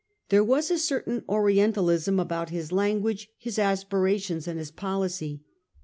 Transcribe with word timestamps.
There 0.29 0.43
was 0.43 0.71
a 0.71 0.79
certain 0.79 1.23
Orientalism 1.29 2.19
about 2.19 2.49
his 2.49 2.71
language, 2.71 3.29
his 3.37 3.59
aspirations 3.59 4.47
and 4.47 4.57
his 4.57 4.71
policy. 4.71 5.43